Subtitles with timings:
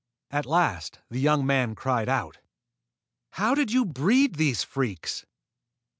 [0.31, 2.39] At last the young man cried out:
[3.33, 5.27] "How did you breed these freaks?"